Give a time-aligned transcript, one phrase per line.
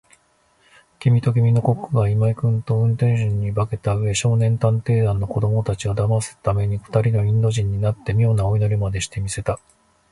[0.97, 9.59] きみときみのコックとが、今井君と運転手に化けたうえ、少年探偵団の子どもたちをだますために、ふたりのインド人になって、みょうなお祈りまでして見せた。